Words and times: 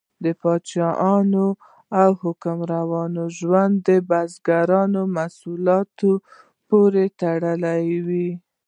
د 0.23 0.25
پاچاهانو 0.41 1.47
او 2.01 2.11
حکمرانانو 2.23 3.23
ژوند 3.37 3.73
د 3.87 3.89
بزګرو 4.09 5.01
محصولاتو 5.15 6.11
پورې 6.69 7.05
تړلی 7.21 7.85
و. 8.07 8.09